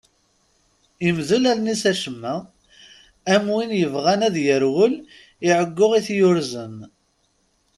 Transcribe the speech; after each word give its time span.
Imdel 1.07 1.43
allen-is 1.51 1.83
acemma, 1.91 2.35
am 3.33 3.45
win 3.53 3.71
yebɣan 3.79 4.21
ad 4.27 4.35
yerwel 4.45 4.93
i 5.47 5.49
ɛeggu 5.59 5.87
i 5.99 6.01
t-yurzen. 6.07 6.75